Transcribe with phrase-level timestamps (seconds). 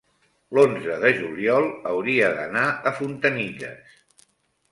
[0.59, 3.95] l'onze de juliol hauria d'anar a Fontanilles.